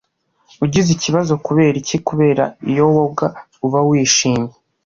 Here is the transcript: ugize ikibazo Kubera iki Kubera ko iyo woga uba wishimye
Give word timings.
ugize 0.63 0.89
ikibazo 0.93 1.33
Kubera 1.45 1.75
iki 1.81 1.97
Kubera 2.07 2.43
ko 2.49 2.51
iyo 2.71 2.83
woga 2.93 3.27
uba 3.65 3.79
wishimye 3.89 4.53